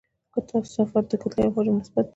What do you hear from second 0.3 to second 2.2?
کثافت د کتلې او حجم نسبت دی.